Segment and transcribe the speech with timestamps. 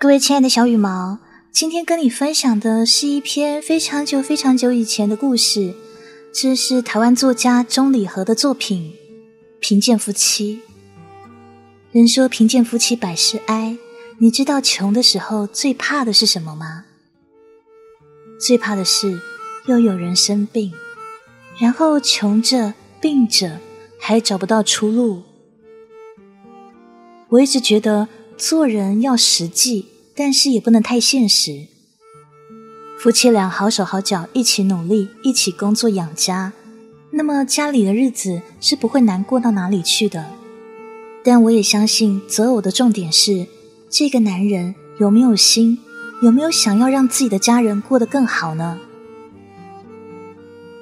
[0.00, 1.18] 各位亲爱的小羽毛，
[1.52, 5.74] 今天跟你分享的是一篇非常久、非常久以前的故事。
[6.32, 8.94] 这是台湾作家钟理和的作品
[9.60, 10.62] 《贫贱夫妻》。
[11.92, 13.76] 人说贫贱夫妻百事哀，
[14.16, 16.86] 你知道穷的时候最怕的是什么吗？
[18.40, 19.20] 最怕的是
[19.66, 20.72] 又有人生病，
[21.58, 23.58] 然后穷着、病着，
[24.00, 25.24] 还找不到出路。
[27.28, 28.08] 我一直觉得。
[28.40, 29.84] 做人要实际，
[30.16, 31.66] 但是也不能太现实。
[32.98, 36.54] 夫妻俩好手好脚，一起努力，一起工作养家，
[37.10, 40.24] 那么家里的日子是不会难过到哪里去的。
[41.22, 43.46] 但我也相信，择偶的重点是
[43.90, 45.78] 这个男人有没有心，
[46.22, 48.78] 有没有想要让自己的家人过得更好呢？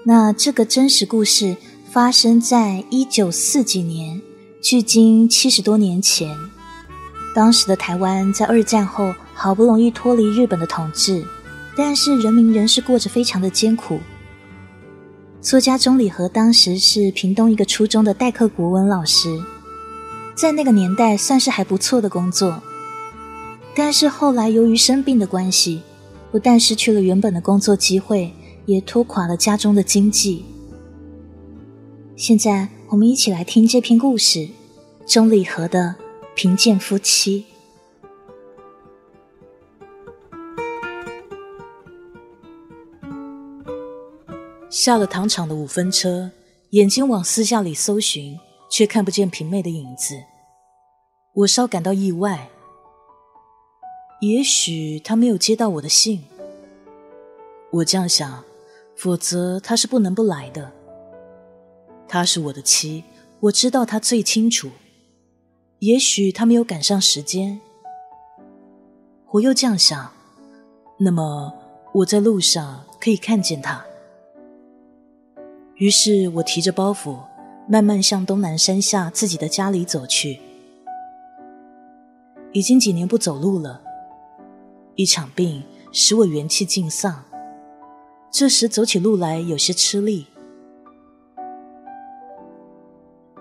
[0.05, 1.57] 那这个真实故事
[1.91, 4.23] 发生在一九四几年，
[4.63, 6.37] 距今七十多年前。
[7.39, 11.25] 当时的台湾在二战后好不容易脱离日本的统治，
[11.77, 14.01] 但是人民仍是过着非常的艰苦。
[15.41, 19.41] 作家钟礼和当时是屏东一个初中的代课国文老师，
[20.35, 22.61] 在那个年代算是还不错的工作。
[23.73, 25.83] 但是后来由于生病的关系，
[26.33, 28.33] 不但失去了原本的工作机会，
[28.67, 30.45] 也拖垮了家中的经济。
[32.17, 34.49] 现在我们一起来听这篇故事：
[35.07, 35.95] 钟礼和的。
[36.39, 37.45] 贫贱夫妻
[44.71, 46.31] 下了糖厂的五分车，
[46.71, 48.39] 眼睛往私下里搜寻，
[48.71, 50.15] 却看不见平妹的影子。
[51.35, 52.49] 我稍感到意外，
[54.21, 56.23] 也许她没有接到我的信。
[57.73, 58.45] 我这样想，
[58.95, 60.71] 否则她是不能不来的。
[62.07, 63.03] 她是我的妻，
[63.41, 64.71] 我知道她最清楚。
[65.81, 67.61] 也许他没有赶上时间，
[69.31, 70.11] 我又这样想。
[70.97, 71.55] 那么
[71.93, 73.85] 我在路上可以看见他。
[75.77, 77.19] 于是我提着包袱，
[77.69, 80.41] 慢慢向东南山下自己的家里走去。
[82.51, 83.81] 已经几年不走路了，
[84.97, 85.63] 一场病
[85.93, 87.23] 使我元气尽丧，
[88.33, 90.27] 这时走起路来有些吃力。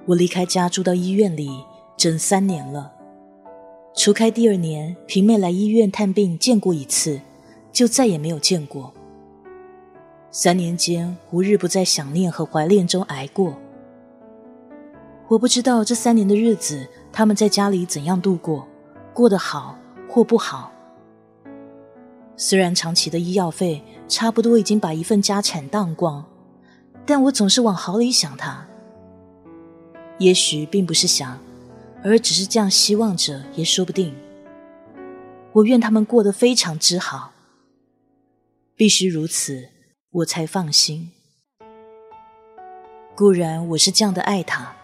[0.06, 1.64] 我离开家住到医院里。
[1.98, 2.94] 整三年了，
[3.96, 7.20] 除开第二年平妹来医院探病见过一次，
[7.72, 8.94] 就再也没有见过。
[10.30, 13.58] 三年间无日不在想念和怀念中挨过。
[15.28, 18.68] 我不知道这三年的日子他们在家里怎样度过，
[19.12, 19.76] 过得好
[20.08, 20.72] 或不好。
[22.36, 26.24] 虽然长期的医药费差不多已经把一份家产当光，
[27.08, 28.68] 但我总是往好里想他。
[30.20, 31.36] 也许并不是想。
[32.04, 34.16] 而只是这样希望着，也说不定。
[35.54, 37.34] 我愿他们过得非常之好，
[38.76, 39.70] 必须如此，
[40.12, 41.12] 我才放心。
[43.16, 44.76] 固然我是这样的爱他，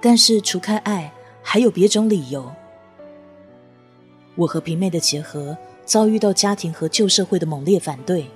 [0.00, 2.52] 但是除开爱，还有别种理由。
[4.34, 8.26] 我和平妹的结合遭遇到家庭和旧社会的猛烈反对，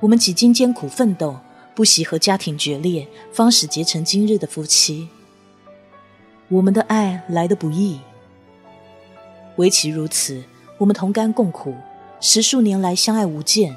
[0.00, 1.38] 我们几经艰苦奋斗，
[1.76, 5.08] 不惜和家庭决裂，方使结成今日的夫妻。
[6.48, 8.00] 我们的爱来的不易，
[9.56, 10.44] 唯其如此，
[10.78, 11.74] 我们同甘共苦，
[12.20, 13.76] 十数年来相爱无间。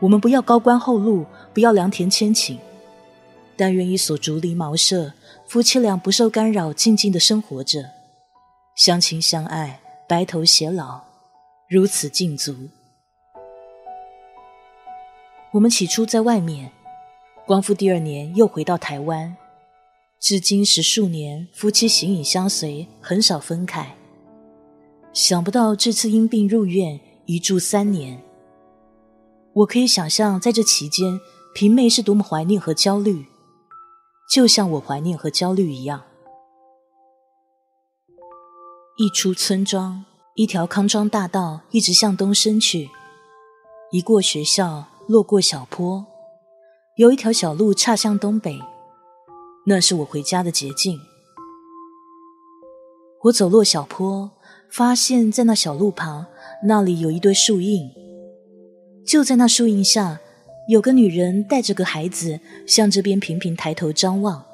[0.00, 1.24] 我们不要高官厚禄，
[1.54, 2.58] 不要良田千顷，
[3.56, 5.12] 但愿一所竹篱茅舍，
[5.46, 7.90] 夫妻俩不受干扰，静静的生活着，
[8.74, 11.02] 相亲相爱，白头偕老，
[11.68, 12.56] 如此尽足。
[15.52, 16.72] 我们起初在外面，
[17.46, 19.36] 光复第二年又回到台湾。
[20.22, 23.96] 至今十数年，夫妻形影相随，很少分开。
[25.12, 28.22] 想不到这次因病入院，一住三年。
[29.52, 31.18] 我可以想象，在这期间，
[31.56, 33.26] 平妹是多么怀念和焦虑，
[34.32, 36.04] 就像我怀念和焦虑一样。
[38.98, 40.04] 一出村庄，
[40.36, 42.88] 一条康庄大道一直向东伸去，
[43.90, 46.06] 一过学校，落过小坡，
[46.94, 48.60] 有一条小路岔向东北。
[49.64, 50.98] 那是我回家的捷径。
[53.24, 54.30] 我走落小坡，
[54.68, 56.26] 发现在那小路旁，
[56.64, 57.88] 那里有一堆树荫。
[59.06, 60.18] 就在那树荫下，
[60.68, 64.44] 有个女人带着个孩子向这边频频抬头张望。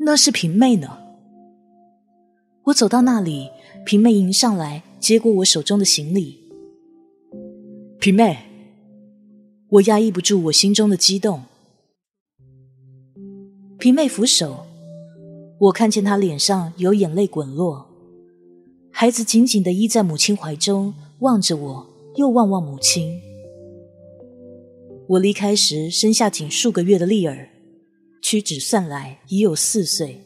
[0.00, 0.98] 那是平妹呢。
[2.64, 3.50] 我走到那里，
[3.86, 6.42] 平妹迎上来，接过我手中的行李。
[7.98, 8.36] 平妹，
[9.68, 11.44] 我压抑不住我心中的激动。
[13.84, 14.64] 平妹扶手，
[15.58, 17.86] 我看见她脸上有眼泪滚落，
[18.90, 21.86] 孩子紧紧的依在母亲怀中，望着我，
[22.16, 23.20] 又望望母亲。
[25.06, 27.50] 我离开时生下仅数个月的丽儿，
[28.22, 30.16] 屈指算来已有四岁。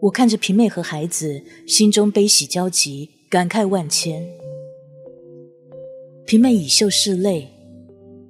[0.00, 4.26] 我看着平妹和孩子，心中悲喜交集，感慨万千。
[6.24, 7.50] 平妹以袖拭泪，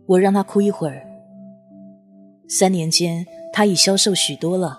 [0.06, 1.06] 我让她哭一会儿。
[2.54, 4.78] 三年间，他已消瘦许多了。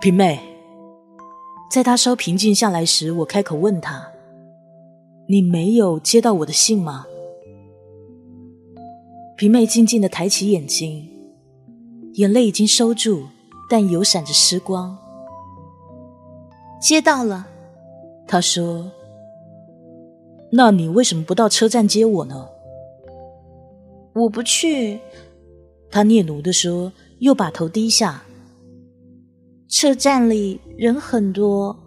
[0.00, 0.40] 平妹，
[1.70, 4.08] 在他稍平静下来时，我开口问他
[5.28, 7.04] ：“你没有接到我的信吗？”
[9.36, 11.06] 平妹静静的抬起眼睛，
[12.14, 13.24] 眼泪已经收住。
[13.68, 14.98] 但有闪着失光。
[16.78, 17.46] 接到了，
[18.26, 18.90] 他说
[20.52, 22.48] ：“那你为什么不到车站接我呢？”
[24.14, 25.00] 我不去。
[25.92, 28.24] 他嗫嚅的说，又把头低下。
[29.68, 31.78] 车站里人很多，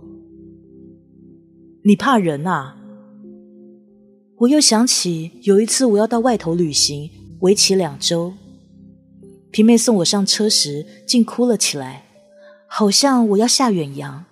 [1.83, 2.77] 你怕人啊？
[4.37, 7.09] 我又想起有一次我要到外头旅行，
[7.39, 8.31] 为期两周。
[9.51, 12.05] 平妹送我上车时，竟哭了起来，
[12.67, 14.25] 好像我要下远洋。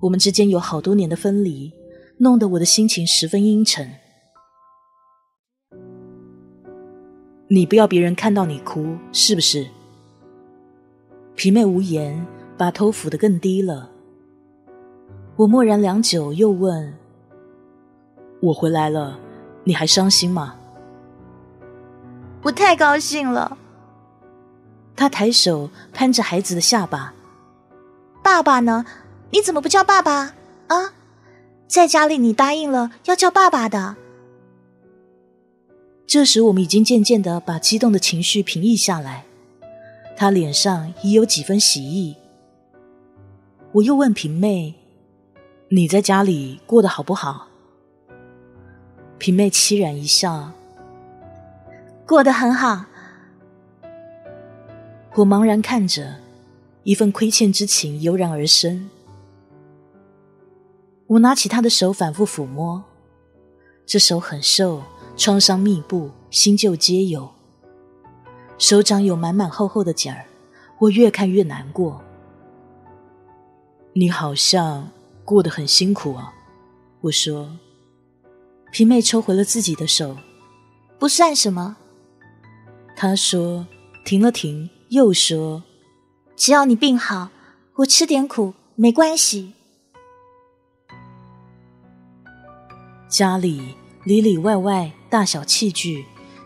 [0.00, 1.70] 我们之间有好多年的分离，
[2.20, 4.01] 弄得我的心情十分阴沉。
[7.54, 9.66] 你不要别人看到你哭，是不是？
[11.34, 12.26] 皮妹无言，
[12.56, 13.90] 把头俯得更低了。
[15.36, 16.94] 我默然良久，又问
[18.40, 19.18] ：“我回来了，
[19.64, 20.54] 你还伤心吗？”
[22.40, 23.58] 我太高兴了。
[24.96, 27.12] 他抬手攀着孩子的下巴。
[28.22, 28.86] 爸爸呢？
[29.28, 30.32] 你怎么不叫爸爸
[30.68, 30.94] 啊？
[31.68, 33.96] 在家里你答应了要叫爸爸的。
[36.06, 39.24] 这时我们已经渐渐的把激动的情绪平抑下来，
[40.16, 42.16] 他脸上已有几分喜意。
[43.72, 44.74] 我又问平妹
[45.70, 47.48] ：“你在家里过得好不好？”
[49.18, 50.52] 平妹凄然一笑。
[52.04, 52.84] 过得很好，
[55.14, 56.16] 我茫然看着，
[56.82, 58.90] 一份亏欠之情油然而生。
[61.06, 62.82] 我拿起他的手，反复抚摸，
[63.86, 64.82] 这手很瘦，
[65.16, 67.30] 创伤密布，新旧皆有。
[68.58, 70.24] 手掌有满满厚厚的茧儿，
[70.78, 72.00] 我越看越难过。
[73.92, 74.88] 你好像
[75.24, 76.32] 过得很辛苦啊，
[77.02, 77.50] 我说。
[78.70, 80.16] 皮妹抽回了自己的手，
[80.98, 81.76] 不算什么。
[82.96, 83.66] 他说
[84.02, 85.62] ：“停了停，又说
[86.36, 87.28] ：‘只要你病好，
[87.74, 89.52] 我吃点苦没关系。’
[93.10, 96.04] 家里里里外外大小器具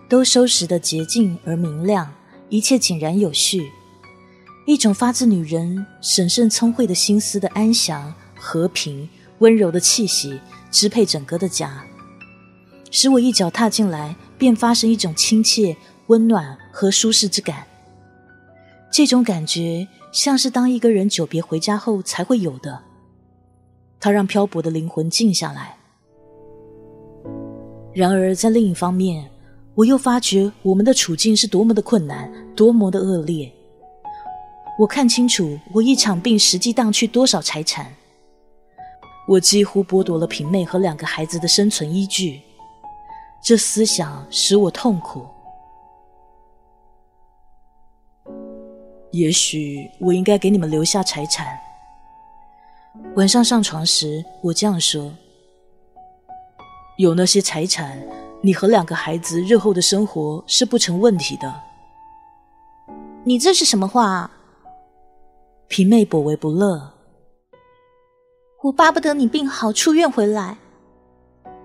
[0.09, 2.13] 都收拾得洁净而明亮，
[2.49, 3.71] 一切井然有序。
[4.67, 9.09] 一种发自女人审慎聪慧的心思的安详、和平、
[9.39, 11.85] 温柔的气息支配整个的家，
[12.91, 15.77] 使我一脚踏进来，便发生一种亲切。”
[16.09, 17.67] 温暖和舒适之感，
[18.93, 22.85] 这种感觉像是当一个人久别回家后才会有的。
[23.99, 25.76] 它让漂泊的灵魂静下来。
[27.97, 29.27] 然而，在另一方面，
[29.75, 33.51] 我又发觉我们的处境是多么的困难，多么的恶劣。
[34.79, 37.91] 我看清楚，我一场病实际荡去多少财产。
[39.27, 42.43] 我几乎剥夺了平妹和两个孩子的生存依据。
[43.43, 45.27] 这思想使我痛苦。
[49.11, 51.47] 也许我应该给你们留下财产。
[53.15, 55.11] 晚上上床时，我这样说
[56.97, 58.03] ：“有那些财产，
[58.41, 61.55] 你和两个孩子日后的生活是不成问题的。”
[63.25, 64.31] 你这是什么话？
[65.69, 66.93] 平妹颇为不乐。
[68.63, 70.57] 我巴不得你病好出院回来，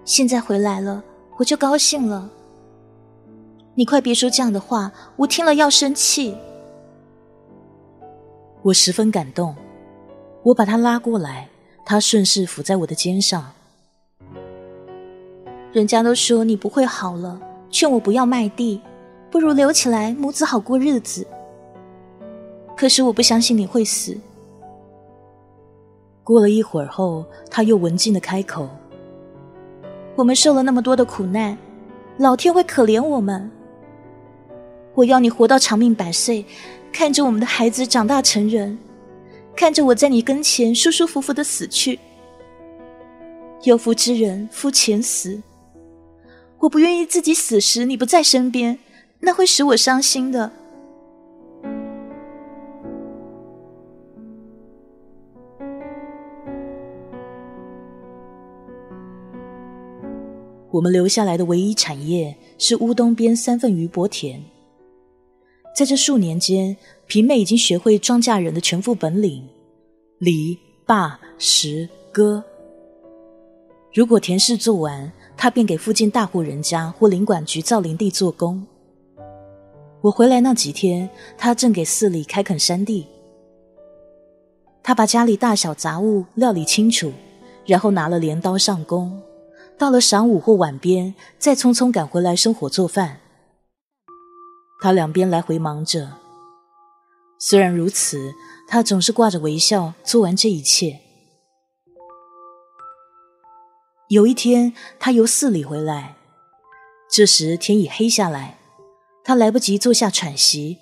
[0.03, 1.03] 现在回来了，
[1.37, 2.29] 我就高兴了。
[3.75, 6.35] 你快别说这样的话，我听了要生气。
[8.63, 9.55] 我十分感动，
[10.43, 11.47] 我把他拉过来，
[11.85, 13.51] 他顺势伏在我的肩上。
[15.71, 18.81] 人家都说你不会好了，劝我不要卖地，
[19.29, 21.25] 不如留起来，母子好过日子。
[22.75, 24.17] 可是我不相信你会死。
[26.23, 28.67] 过了一会儿后，他又文静的开口
[30.15, 31.57] ：“我们受了那么多的苦难，
[32.17, 33.49] 老天会可怜我们。
[34.93, 36.45] 我要你活到长命百岁。”
[36.93, 38.77] 看着我们的孩子长大成人，
[39.55, 41.97] 看着我在你跟前舒舒服服的死去。
[43.63, 45.41] 有福之人夫前死，
[46.61, 48.77] 我不愿意自己死时你不在身边
[49.19, 50.51] 那会使我伤心的。
[60.69, 64.41] 我们留下来的唯一产业是乌东边三份余薄田
[65.75, 66.75] 在这数年间
[67.07, 69.43] 平妹已经学会庄稼人的全副本领
[70.19, 72.43] 犁耙石割
[73.93, 75.11] 如果田事做完
[75.41, 78.63] 他便给附近大户人家或领管局造林地做工。
[80.01, 83.07] 我回来那几天，他正给寺里开垦山地。
[84.83, 87.11] 他把家里大小杂物料理清楚，
[87.65, 89.19] 然后拿了镰刀上工。
[89.79, 93.17] 到了晌午或晚边，再匆匆赶回来生火做饭。
[94.79, 96.07] 他两边来回忙着。
[97.39, 98.31] 虽然如此，
[98.67, 100.99] 他总是挂着微笑做完这一切。
[104.11, 106.17] 有一天，他由寺里回来，
[107.09, 108.57] 这时天已黑下来，
[109.23, 110.79] 他来不及坐下喘息，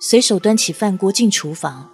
[0.00, 1.88] 随手端起饭锅进厨房。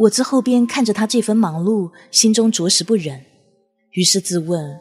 [0.00, 3.24] 我在后边看着他这番忙碌，心中着实不忍，
[3.92, 4.78] 于是自问。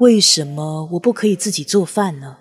[0.00, 2.36] 为什么我不可以自己做饭呢？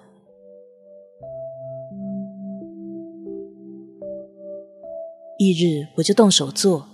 [5.40, 6.86] 一日我就动手做，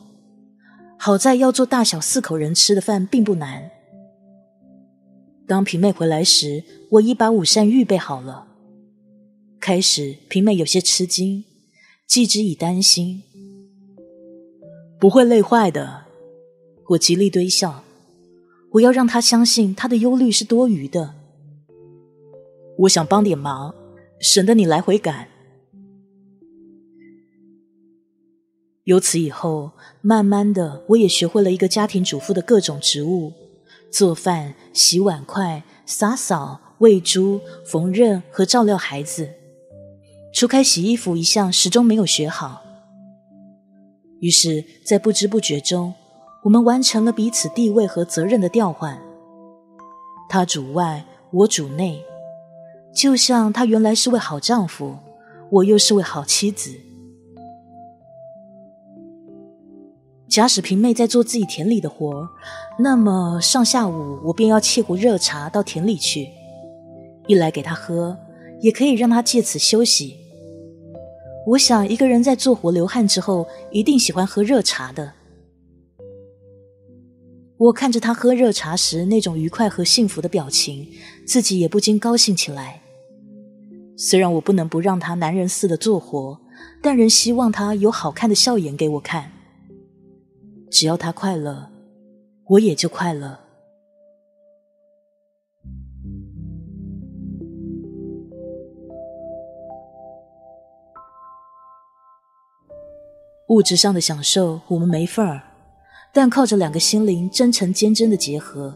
[1.00, 3.72] 好在要做大小四口人吃的饭并不难。
[5.48, 8.48] 当平妹回来时，我已把午膳预备好了。
[9.60, 11.44] 开始平妹有些吃惊，
[12.08, 13.24] 继之以担心，
[15.00, 16.06] 不会累坏的。
[16.90, 17.84] 我极力堆笑。
[18.72, 21.14] 我要让她相信她的忧虑是多余的。
[22.80, 23.76] 我想帮点忙，
[24.20, 25.28] 省得你来回赶。
[28.86, 29.72] 由此以后，
[30.02, 33.32] 慢慢的，我也学会了一个家庭主妇的各种职务：
[33.94, 39.30] 做饭、洗碗筷、洒扫、喂猪、缝纫和照料孩子。
[40.34, 42.64] 除开洗衣服一项，始终没有学好。
[44.20, 45.94] 于是，在不知不觉中。
[46.44, 49.00] 我们完成了彼此地位和责任的调换，
[50.28, 52.04] 他主外，我主内，
[52.96, 54.98] 就像他原来是位好丈夫，
[55.52, 56.72] 我又是位好妻子。
[60.34, 62.28] 假使平妹在做自己田里的活
[62.80, 66.28] 那么上下午我便要沏壶热茶到田里去，
[67.28, 68.18] 一来给她喝，
[68.60, 70.18] 也可以让她借此休息。
[71.46, 75.14] 我想一个人在做活流汗之后，一定喜欢喝热茶的。
[77.58, 80.88] 我看着他喝热茶时那种愉快和幸福的表情，
[81.28, 82.82] 自己也不禁高兴起来。
[83.96, 86.40] 虽然我不能不让他男人似的做活，
[86.82, 89.32] 但仍希望他有好看的笑颜给我看。
[90.74, 91.70] 只要他快乐，
[92.48, 93.38] 我也就快乐。
[103.50, 105.44] 物质上的享受，我们没份儿。
[106.12, 108.76] 但靠着两个心灵真诚坚贞的结合，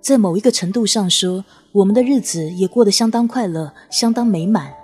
[0.00, 4.74] 在某一个程度上说，我们的日子也过得相当快乐，相当美满。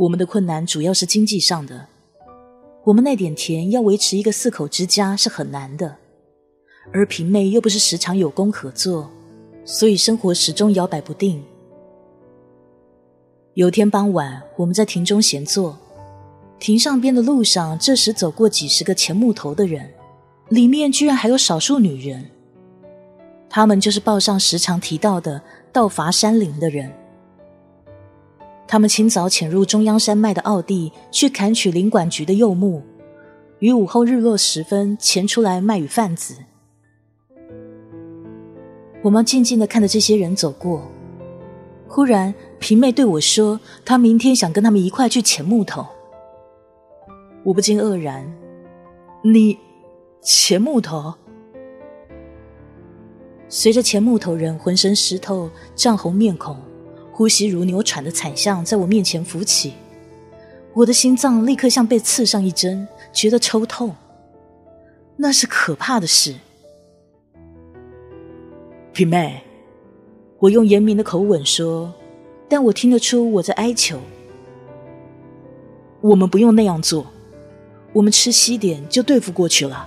[0.00, 1.86] 我们的困难主要是经济上的，
[2.84, 5.96] 我们那点田要维持一个四口之家是很难的，
[6.92, 9.08] 而平妹又不是时常有工可做，
[9.64, 11.40] 所以生活始终摇摆不定。
[13.54, 15.78] 有天傍晚，我们在亭中闲坐。
[16.58, 19.88] 亭上边的路上，这时走过几十个前木头的人，
[20.48, 22.24] 里面居然还有少数女人。
[23.48, 25.40] 他们就是报上时常提到的
[25.72, 26.92] 盗伐山林的人。
[28.66, 32.82] 他们清早潜入中央山脉的奥地，去砍取林管局的柚木，
[33.58, 36.36] 于午后日落时分潜出来卖与贩子。
[39.02, 40.82] 我们静静的看着这些人走过，
[41.88, 45.84] 忽然平妹对我说：“她明天想跟他们一块去捡木头。”
[47.44, 48.24] 我不禁愕然，
[49.22, 49.58] 你
[50.22, 51.12] 潜木头？
[53.48, 56.56] 随着钱木头人浑身湿透、涨红面孔、
[57.12, 59.74] 呼吸如牛喘的惨象在我面前浮起，
[60.72, 63.94] 我的心脏立刻像被刺上一针，觉得抽痛。
[65.14, 66.34] 那是可怕的事。
[68.92, 69.42] 皮妹，
[70.38, 71.92] 我用严明的口吻说，
[72.48, 74.00] 但我听得出我在哀求。
[76.00, 77.06] 我们不用那样做。
[77.92, 79.86] 我们吃稀点就对付过去了。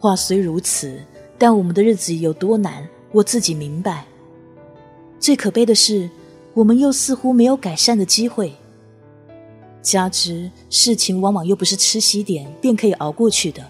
[0.00, 1.00] 话虽如此，
[1.38, 4.04] 但我们的日子有多难，我自己明白。
[5.24, 6.10] 最可悲的是，
[6.52, 8.52] 我们又似乎没有改善的机会。
[9.80, 13.64] 加之事情往往又不是吃稀点便可以熬过去的。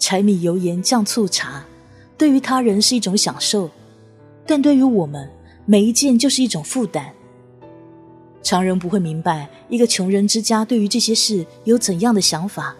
[0.00, 1.64] 柴米油盐酱醋茶，
[2.18, 3.70] 对于他人是一种享受，
[4.44, 5.30] 但对于我们
[5.64, 7.12] 每一件就是一种负担。
[8.42, 12.74] 常人不会明白一个穷人之家对于这些事有怎样的想法。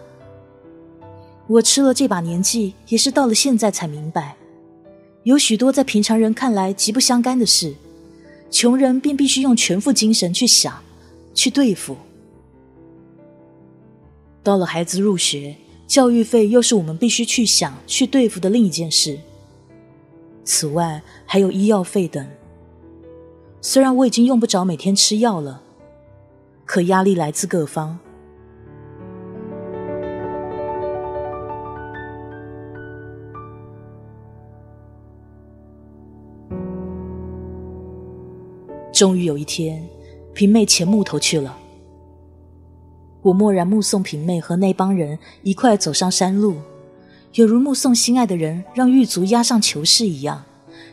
[1.47, 4.35] 我吃了这把年纪，也是到了现在才明白，
[5.23, 7.75] 有许多在平常人看来极不相干的事，
[8.49, 10.81] 穷人便必须用全副精神去想，
[11.33, 11.95] 去对付。
[14.41, 19.19] 到了孩子入学，教育费又是我们必须去想、去对付的另一件事。
[20.43, 22.27] 此外，还有医药费等。
[23.61, 25.61] 虽然我已经用不着每天吃药了，
[26.65, 27.99] 可压力来自各方。
[39.01, 39.83] 终于有一天，
[40.31, 41.57] 平妹牵木头去了。
[43.23, 46.57] 我默然目送平妹和那帮人一块走上山路，
[47.33, 50.43] 有如目送心爱的人让狱卒押上囚室一样，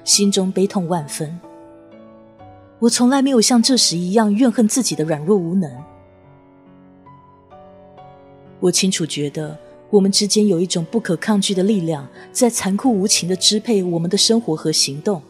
[0.05, 1.39] 心中悲痛万分。
[2.79, 5.71] 我从来没有像这时一样怨恨自己的软弱无能。
[8.59, 9.59] 我清楚觉得，
[9.91, 15.21] 我们之间有一种不可抗拒的力量，在残酷无情的支配我们的生活和行动。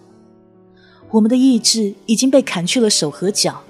[1.11, 3.63] 我们的意志已经被砍去了手和脚。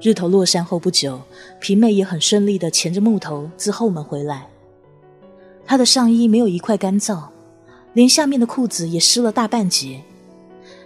[0.00, 1.20] 日头落山后不久，
[1.58, 4.46] 平妹也很顺利的牵着木头自后门回来。
[5.66, 7.24] 她的上衣没有一块干燥，
[7.94, 10.00] 连下面的裤子也湿了大半截，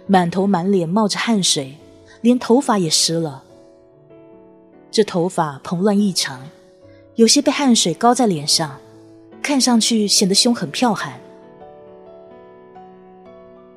[0.07, 1.77] 满头满脸冒着汗水，
[2.21, 3.43] 连头发也湿了。
[4.89, 6.41] 这头发蓬乱异常，
[7.15, 8.79] 有些被汗水膏在脸上，
[9.43, 11.13] 看上去显得凶狠剽悍。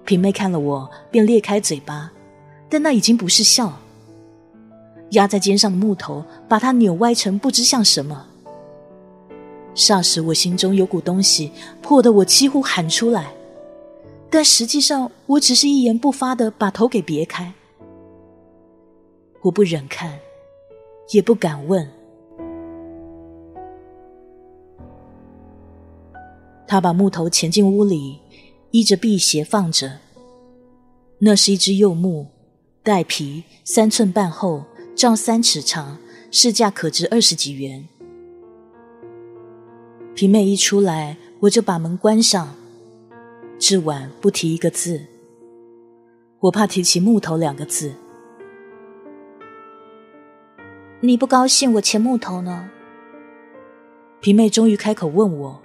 [0.04, 2.12] 平妹看了我，便裂开嘴巴，
[2.70, 3.76] 但那已经不是笑。
[5.10, 8.26] 压在肩上的木头，把它扭歪成不知像什么。
[9.74, 11.50] 霎时，我心中有股东西
[11.82, 13.32] 迫得我几乎喊出来，
[14.30, 17.52] 但实际上我只是一言不发的把头给别开。
[19.42, 20.18] 我不忍看，
[21.10, 21.88] 也不敢问。
[26.66, 28.18] 他把木头潜进屋里，
[28.70, 29.98] 依着辟邪放着。
[31.18, 32.26] 那是一只幼木，
[32.82, 34.64] 带皮，三寸半厚。
[34.94, 35.98] 丈三尺长，
[36.30, 37.86] 市价可值二十几元。
[40.14, 42.54] 平妹一出来，我就把门关上。
[43.58, 45.04] 至晚不提一个字，
[46.40, 47.92] 我怕提起木头两个字。
[51.00, 52.70] 你不高兴我切木头呢？
[54.20, 55.62] 平妹终于开口问我，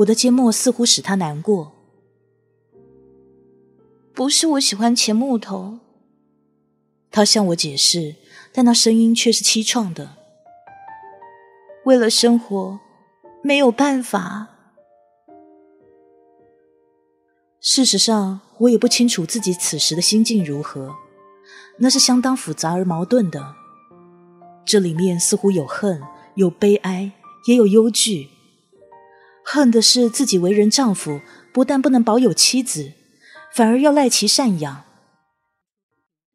[0.00, 1.72] 我的缄默似乎使他难过。
[4.14, 5.78] 不是我喜欢切木头，
[7.10, 8.16] 他向我解释。
[8.52, 10.16] 但那声音却是凄怆的。
[11.84, 12.80] 为了生活，
[13.44, 14.48] 没有办法。
[17.60, 20.96] 事实上，我也不清楚自己此时的心境如何，
[21.78, 23.54] 那是相当复杂而矛盾的。
[24.64, 26.02] 这里面似乎有恨，
[26.34, 27.12] 有悲哀，
[27.46, 28.30] 也有忧惧。
[29.52, 31.20] 恨的是自己为人丈夫，
[31.52, 32.92] 不但不能保有妻子，
[33.52, 34.84] 反而要赖其赡养。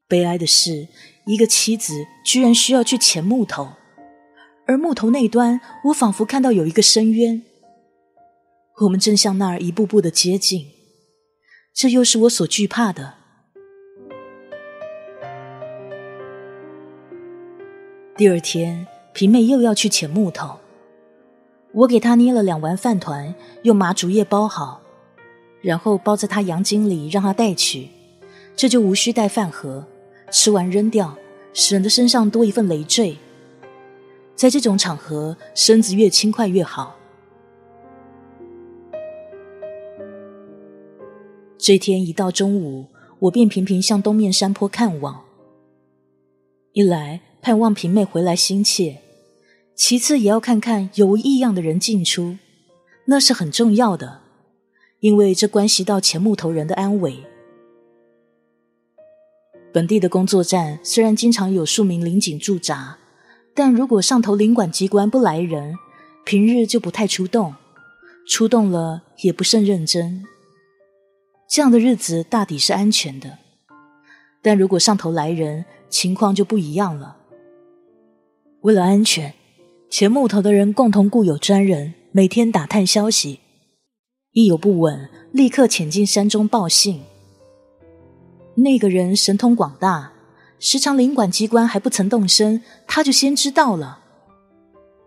[0.07, 0.87] 悲哀的是。
[1.27, 3.69] 一个妻子居然需要去捡木头，
[4.67, 7.41] 而木头那端，我仿佛看到有一个深渊。
[8.81, 10.67] 我们正向那儿一步步的接近，
[11.73, 13.15] 这又是我所惧怕的。
[18.15, 20.59] 第二天，平妹又要去捡木头，
[21.75, 24.81] 我给他捏了两碗饭团，用麻竹叶包好，
[25.61, 27.89] 然后包在他羊巾里，让他带去，
[28.55, 29.85] 这就无需带饭盒。
[30.31, 31.17] 吃完扔掉，
[31.53, 33.17] 省得身上多一份累赘。
[34.35, 36.95] 在这种场合，身子越轻快越好。
[41.57, 42.85] 这天一到中午，
[43.19, 45.23] 我便频频向东面山坡看望。
[46.71, 49.01] 一来盼望平妹回来心切，
[49.75, 52.37] 其次也要看看有无异样的人进出，
[53.05, 54.21] 那是很重要的，
[55.01, 57.23] 因为这关系到前木头人的安危。
[59.73, 62.97] 本地的工作站虽然经常有数名领警驻扎，
[63.53, 65.75] 但如果上头领管机关不来人，
[66.23, 67.53] 平日就不太出动，
[68.25, 70.25] 出动了也不甚认真。
[71.49, 73.39] 这样的日子大抵是安全的，
[74.41, 77.17] 但如果上头来人，情况就不一样了。
[78.61, 79.33] 为了安全，
[79.97, 83.39] 前木头的人共同雇有专人，每天打探消息，
[84.33, 87.01] 一有不稳，立刻潜进山中报信。
[88.55, 90.11] 那个人神通广大，
[90.59, 93.99] 时常领管机关还不曾动身，他就先知道了。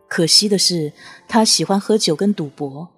[0.09, 0.95] 可惜的是，
[1.29, 2.89] 他喜欢喝酒跟赌博，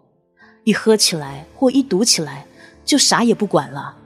[0.63, 2.47] 一喝起来或一赌起来，
[2.85, 3.97] 就啥也不管了。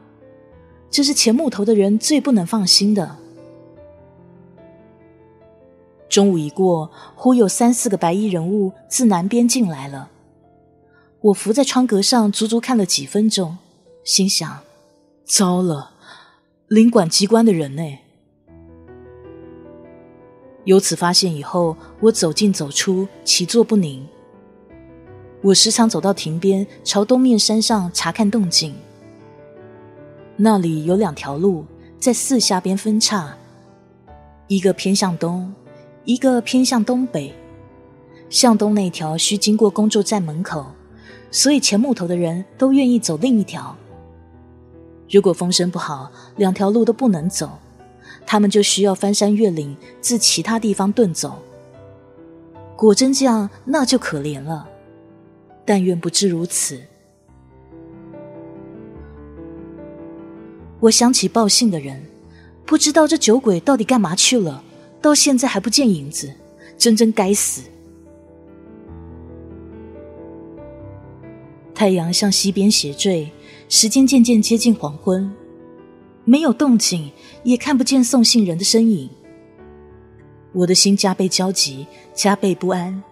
[0.90, 3.18] 这是前木头的人最不能放心的。
[6.14, 10.10] 中午一过，忽有三四个白衣人物自南边进来了。
[11.20, 13.58] 我伏在窗格上，足足看了几分钟，
[14.04, 14.60] 心想：
[15.24, 15.90] 糟了，
[16.68, 17.82] 领馆机关的人呢？
[20.62, 24.06] 由此发现以后，我走进走出，起坐不宁。
[25.42, 28.72] 我时常走到亭边，朝东面山上查看动静。
[30.36, 31.66] 那里有两条路，
[31.98, 33.36] 在四下边分叉，
[34.46, 35.52] 一个偏向东，
[36.04, 37.34] 一个偏向东北。
[38.30, 40.66] 向东那条需经过工作站门口，
[41.30, 43.76] 所以前木头的人都愿意走另一条。
[45.08, 47.58] 如果风声不好，两条路都不能走。
[48.26, 51.42] 他们就需要翻山越岭，自其他地方遁走。
[52.74, 54.66] 果真这样，那就可怜了。
[55.64, 56.80] 但愿不至如此。
[60.80, 62.02] 我想起报信的人，
[62.66, 64.64] 不知道这酒鬼到底干嘛去了，
[65.04, 66.32] 到现在还不见影子，
[66.78, 67.60] 真真该死。
[71.74, 73.30] 太阳向西边斜坠，
[73.68, 75.30] 时间渐渐接近黄昏。
[76.24, 77.12] 没有动静，
[77.42, 79.10] 也看不见送信人的身影。
[80.54, 83.02] 我的心加倍焦急，加倍不安。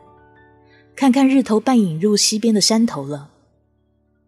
[0.96, 3.28] 看看日头半隐入西边的山头了，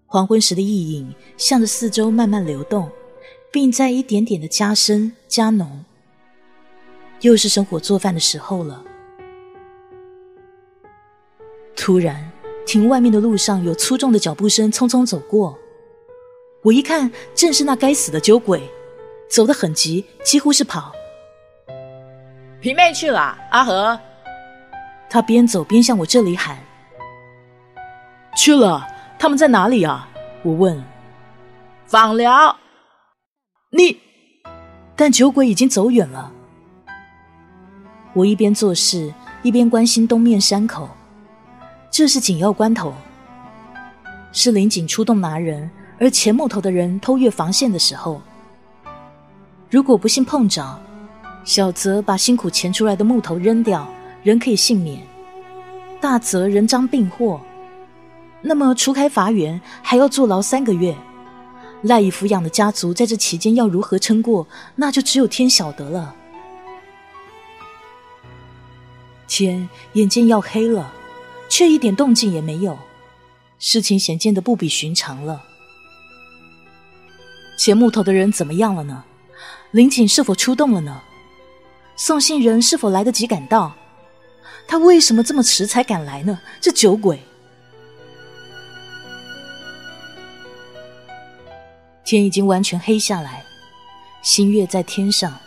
[0.05, 2.91] 黄昏时的意影向着四周慢慢流动，
[3.51, 5.87] 并在一点点的加深加浓。
[7.29, 8.85] 又是生火做饭的时候了。
[11.75, 12.31] 突然，
[12.67, 15.59] 庭外面的路上有粗重的脚步声匆匆走过。
[16.63, 18.63] 我一看，正是那该死的酒鬼，
[19.29, 20.93] 走得很急，几乎是跑。
[22.61, 23.99] 皮妹去了，阿和。
[25.09, 26.59] 他边走边向我这里喊
[28.37, 28.87] ：“去了，
[29.19, 30.11] 他们在哪里啊？”
[30.45, 30.83] 我问。
[31.87, 32.55] 访聊。
[33.71, 33.99] 你，
[34.95, 36.33] 但酒鬼已经走远了。
[38.15, 40.89] 我一边做事，一边关心东面山口。
[41.91, 42.95] 这是紧要关头，
[44.33, 45.69] 是林警出动拿人。
[45.99, 48.21] 而前木头的人偷越防线的时候，
[49.71, 50.81] 如果不幸碰着，
[51.45, 53.87] 小则把辛苦钳出来的木头扔掉，
[54.23, 54.99] 人可以幸免；
[56.01, 57.41] 大则人赃并获，
[58.43, 60.95] 那么除开罚园，还要坐牢三个月。
[61.83, 66.15] 赖以抚养的家族在这期间要如何撑过，那就只有天晓得了。
[69.27, 70.93] 天眼见要黑了，
[71.49, 72.79] 却一点动静也没有，
[73.59, 75.43] 事情显见的不比寻常了。
[77.57, 79.05] 捡木头的人怎么样了呢？
[79.71, 81.03] 林警是否出动了呢？
[81.97, 83.75] 送信人是否来得及赶到？
[84.67, 86.41] 他为什么这么迟才赶来呢？
[86.61, 87.21] 这酒鬼！
[92.05, 93.45] 天已经完全黑下来，
[94.23, 95.39] 星月在天上。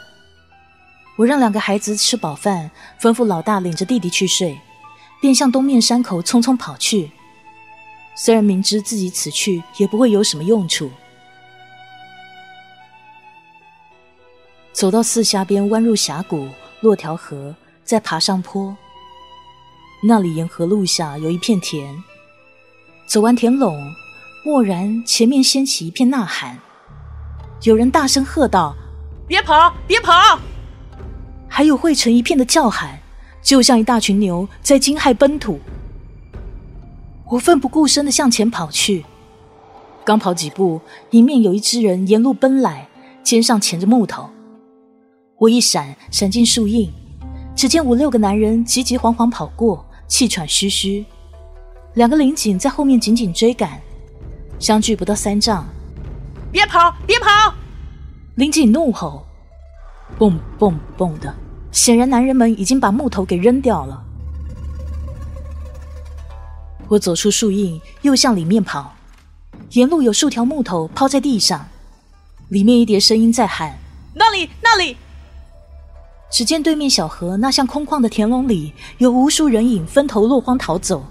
[1.17, 2.69] 我让两个孩子吃饱饭，
[3.01, 4.59] 吩咐老大领着弟弟去睡，
[5.19, 7.11] 便向东面山口匆匆跑去。
[8.15, 10.91] 虽然明知自己此去也不会有什么用处。
[14.71, 16.47] 走到四峡边，弯入峡谷，
[16.81, 18.77] 落条河，再爬上坡。
[20.03, 22.03] 那里沿河路下有一片田。
[23.07, 23.75] 走完田垄，
[24.45, 26.59] 蓦然前面掀起一片呐喊，
[27.63, 28.75] 有人大声喝道
[29.27, 30.13] ：“别跑，别跑！”
[31.57, 32.99] 还有汇成一片的叫喊，
[33.41, 35.59] 就像一大群牛在惊骇奔土。
[37.25, 39.03] 我奋不顾身的向前跑去，
[40.05, 42.87] 刚跑几步，迎面有一只人沿路奔来，
[43.23, 44.29] 肩上钳着木头。
[45.39, 46.93] 我一闪，闪进树荫，
[47.55, 51.03] 只见五六个男人急急慌慌跑过，气喘吁吁。
[51.95, 53.81] 两个林警在后面紧紧追赶，
[54.59, 55.65] 相距不到三丈。
[56.51, 57.51] 别跑，别跑！
[58.35, 59.25] 林警怒吼，
[60.19, 61.33] 蹦蹦蹦的，
[61.71, 64.03] 显然男人们已经把木头给扔掉了。
[66.87, 68.95] 我走出树荫，又向里面跑，
[69.71, 71.67] 沿路有数条木头抛在地上，
[72.49, 73.77] 里面一叠声音在喊
[74.15, 74.95] ：“那里，那里！”
[76.31, 81.05] 只见对面小河那像空旷的田垄里，有无数人影分头落荒逃走，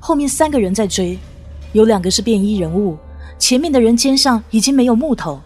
[0.00, 1.18] 后面三个人在追，
[1.72, 2.98] 有两个是便衣人物，
[3.38, 5.40] 前面的人肩上已经没有木头。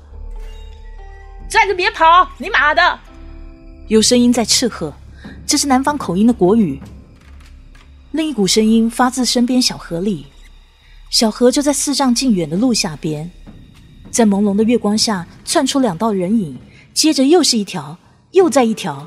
[1.48, 2.98] 站着别跑，你妈的！
[3.90, 4.94] 有声音在斥喝，
[5.44, 6.80] 这是南方口音的国语。
[8.12, 10.26] 另一股声音发自身边小河里，
[11.10, 13.28] 小河就在四丈近远的路下边，
[14.08, 16.56] 在朦胧的月光下窜出两道人影，
[16.94, 17.98] 接着又是一条。
[18.30, 19.04] 又在一条，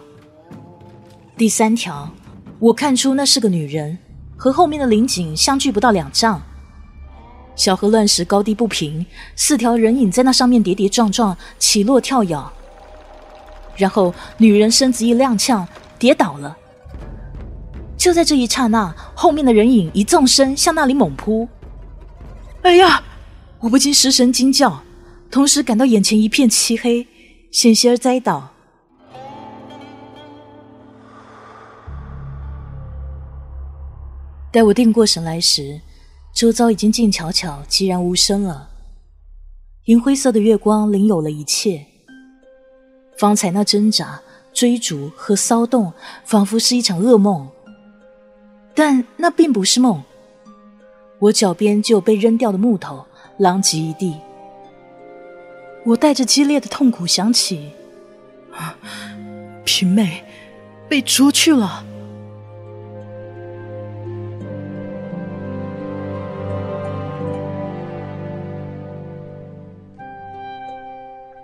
[1.37, 2.13] 第三条，
[2.59, 3.97] 我看出那是个女人，
[4.35, 6.41] 和后面的林景相距不到两丈。
[7.55, 9.05] 小河乱石高低不平，
[9.37, 12.37] 四条人影在那上面跌跌撞撞，起落跳跃。
[13.75, 15.65] 然后女人身子一踉跄，
[15.97, 16.57] 跌倒了，
[17.97, 21.47] 就在这一刹那，后面的人影一纵身向那里猛扑。
[22.61, 23.03] 哎呀！
[23.59, 24.83] 我不禁失声惊叫，
[25.31, 27.07] 同时感到眼前一片漆黑，
[27.49, 28.51] 险些儿栽倒。
[34.51, 35.79] 待我定过神来时，
[36.35, 38.69] 周遭已经静悄悄、寂然无声了。
[39.85, 41.85] 银灰色的月光领有了一切。
[43.17, 44.21] 方才那挣扎、
[44.53, 45.93] 追逐和骚动，
[46.25, 47.47] 仿佛是一场噩梦，
[48.73, 50.03] 但那并不是梦。
[51.19, 53.05] 我脚边就有被扔掉的木头。
[53.37, 54.15] 狼藉一地，
[55.85, 57.71] 我带着激烈的痛苦想起，
[58.51, 58.77] 啊
[59.65, 60.23] 平妹
[60.87, 61.83] 被捉去了。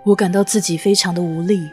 [0.04, 1.68] 我感到自己非常的无力，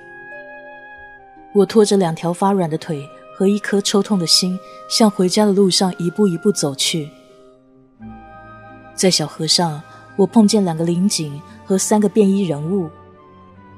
[1.54, 3.02] 我拖着两条发软的腿
[3.36, 4.60] 和一颗抽痛的心，
[4.90, 7.10] 向回家的路上一步一步走去，
[8.96, 9.82] 在小河上。
[10.18, 12.90] 我碰见两个灵警和三个便衣人物，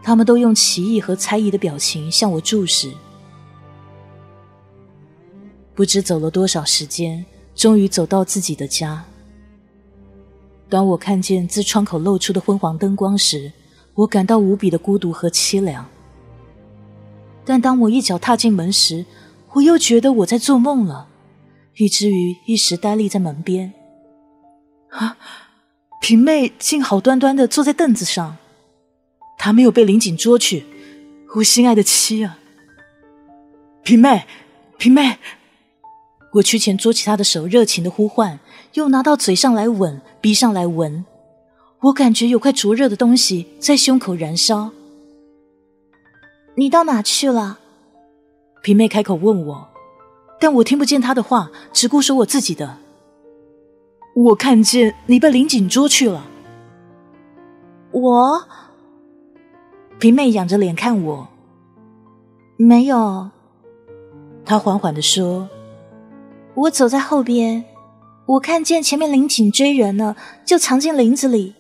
[0.02, 2.90] 他们都用奇异和猜疑的表情向我注视。
[5.76, 9.04] 不知走了多少时间，终于走到自己的家。
[10.70, 13.52] 当我看见自窗口露出的昏黄灯光时，
[14.00, 15.86] 我感到无比的孤独和凄凉。
[17.44, 19.06] 但当我一脚踏进门时，
[19.54, 21.08] 我又觉得我在做梦了，
[21.78, 23.74] 以至于一时呆立在门边。
[24.92, 25.18] 啊！
[26.02, 28.38] 平妹竟好端端的坐在凳子上，
[29.38, 30.66] 她没有被林锦捉去。
[31.36, 32.40] 我心爱的妻啊，
[33.84, 34.26] 平妹，
[34.78, 35.18] 平妹！
[36.34, 38.40] 我屈前捉起她的手，热情的呼唤，
[38.76, 41.04] 又拿到嘴上来吻，鼻上来闻。
[41.82, 44.72] 我感觉有块灼热的东西在胸口燃烧。
[46.56, 47.60] 你到哪去了？
[48.62, 49.70] 平妹开口问我，
[50.42, 52.78] 但我听不见她的话，只顾说我自己的。
[54.14, 56.26] 我看见你被林锦捉去了。
[57.92, 58.44] 我，
[60.00, 61.30] 平妹仰着脸看我，
[62.58, 63.30] 没有。
[64.44, 65.48] 她缓缓的说
[66.56, 67.64] ：“我走在后边，
[68.26, 71.56] 我看见前面林锦追人了，就藏进林子里。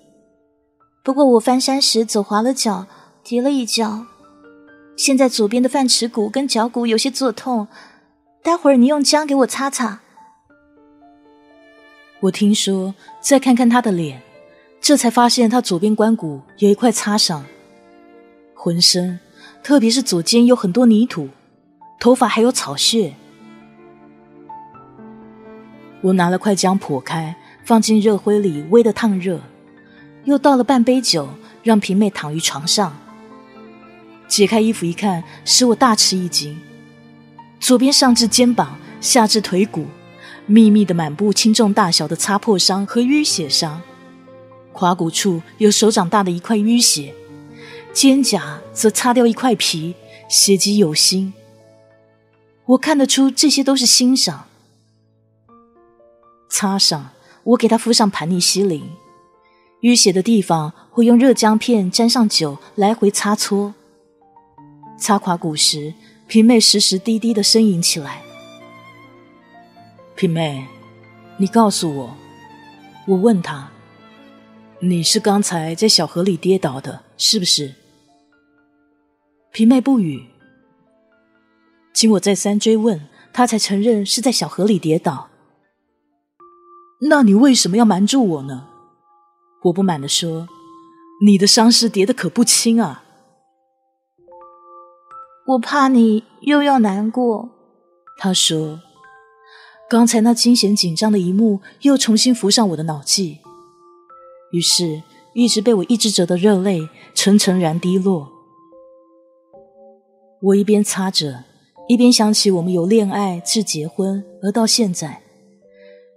[1.03, 2.85] 不过我翻山时走滑了脚，
[3.23, 4.05] 跌了一跤，
[4.97, 7.67] 现在左边的饭池骨跟脚骨有些作痛，
[8.43, 10.01] 待会儿你用姜给我擦擦。”
[12.21, 14.21] 我听说，再看看他的脸，
[14.81, 17.45] 这才发现他左边关骨有一块擦伤，
[18.53, 19.19] 浑身，
[19.63, 21.29] 特别是左肩有很多泥土，
[21.97, 23.13] 头发还有草屑。
[26.01, 29.39] 我拿了块姜破开，放进热灰里煨的烫热，
[30.25, 31.29] 又倒了半杯酒，
[31.63, 32.95] 让平妹躺于床上。
[34.27, 36.59] 解开衣服一看，使我大吃一惊，
[37.59, 39.85] 左边上至肩膀，下至腿骨。
[40.45, 43.81] 密密的满布轻重大小的擦破伤和淤血伤，
[44.73, 47.13] 胯骨处有手掌大的一块淤血，
[47.93, 49.93] 肩胛则擦掉一块皮，
[50.27, 51.33] 血迹有心。
[52.65, 54.47] 我看得出这些都是新伤。
[56.49, 57.11] 擦上，
[57.43, 58.89] 我给他敷上盘尼西林，
[59.81, 63.73] 淤血的地方会用热姜片沾上酒来回擦搓。
[64.97, 65.93] 擦垮骨时，
[66.27, 68.21] 平妹时时低低的呻吟起来。
[70.15, 70.67] 平妹，
[71.37, 72.15] 你告诉我，
[73.07, 73.71] 我问他，
[74.79, 77.73] 你是刚才在小河里跌倒的，是不是？
[79.51, 80.25] 平妹不语。
[81.93, 85.29] 经我再三追问，他才承认是在小河里跌倒。
[87.09, 88.68] 那你为什么要瞒住我呢？
[89.63, 90.47] 我不满地说，
[91.25, 93.03] 你的伤势叠得可不轻啊。
[95.47, 97.49] 我怕你又要难过。
[98.17, 98.81] 他说。
[99.89, 103.39] 刚才那惊险紧张的一幕又重新浮上我的脑际，
[104.51, 105.01] 于是，
[105.33, 108.31] 一直被我抑制着的热泪沉沉然滴落。
[110.43, 111.43] 我一边擦着，
[111.87, 115.23] 一边想起我们由恋爱至结婚，而到现在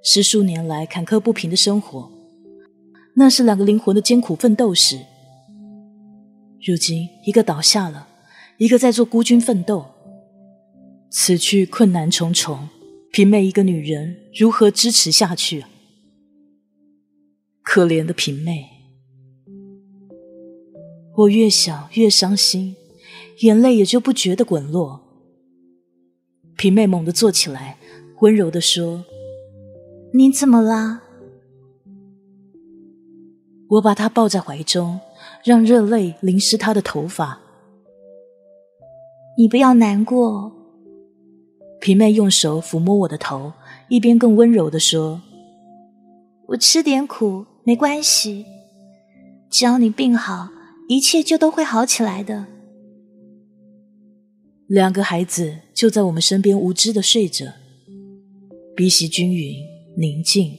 [0.05, 2.12] 十数年来坎坷不平的生活，
[3.15, 4.99] 那是两个灵魂的艰苦奋斗史。
[6.65, 8.09] 如今，一个倒下了，
[8.57, 9.85] 一个在做孤军奋斗，
[11.11, 12.69] 此去困难重重。
[13.11, 15.65] 平妹一个女人如何支持下去？
[17.63, 18.71] 可怜的平妹，
[21.17, 22.75] 我越想越伤心，
[23.41, 25.01] 眼泪也就不觉的滚落。
[26.57, 27.77] 平妹猛地坐起来，
[28.21, 29.05] 温柔的说
[30.15, 31.03] ：“你怎么啦？”
[33.73, 35.01] 我把她抱在怀中，
[35.43, 37.41] 让热泪淋湿她的头发。
[39.39, 40.53] 你不要难过。
[41.81, 43.53] 皮妹用手抚摸我的头，
[43.89, 45.21] 一边更温柔的说
[46.49, 48.45] ：“我吃点苦没关系，
[49.51, 50.51] 只要你病好，
[50.89, 52.47] 一切就都会好起来的。”
[54.69, 57.47] 两个孩子就在我们身边无知的睡着，
[58.77, 59.57] 鼻息均匀，
[59.97, 60.57] 宁静。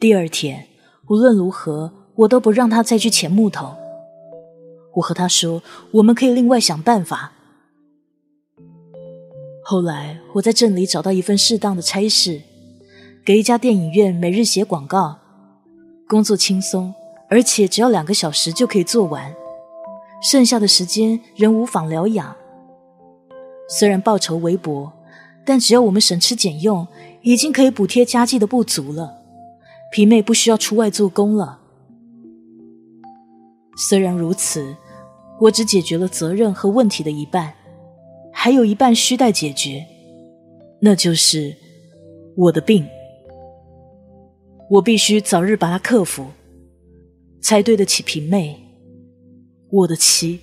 [0.00, 0.66] 第二天，
[1.08, 3.76] 无论如何，我都不让他再去捡木头。
[4.94, 7.32] 我和他说，我们可以另外想办法。
[9.62, 12.40] 后来，我在镇里找到一份适当的差事，
[13.22, 15.18] 给一家电影院每日写广告，
[16.08, 16.94] 工作轻松，
[17.28, 19.34] 而且只要两个小时就可以做完，
[20.22, 22.34] 剩下的时间仍无妨疗养。
[23.68, 24.90] 虽然报酬微薄，
[25.44, 26.88] 但只要我们省吃俭用，
[27.20, 29.19] 已经可以补贴家计的不足了。
[29.90, 31.58] 皮妹不需要出外做工了。
[33.88, 34.76] 虽然如此，
[35.40, 37.54] 我只解决了责任和问题的一半，
[38.32, 39.86] 还有一半需待解决，
[40.80, 41.56] 那就是
[42.36, 42.86] 我的病。
[44.70, 46.26] 我必须早日把它克服，
[47.40, 48.56] 才对得起平妹，
[49.70, 50.40] 我的妻。